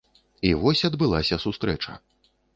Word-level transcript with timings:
І 0.49 0.53
вось 0.63 0.81
адбылася 0.89 1.41
сустрэча. 1.45 1.97